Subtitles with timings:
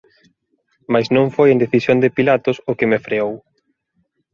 [0.91, 3.33] Mais non foi a indecisión de Pilatos o que me freou.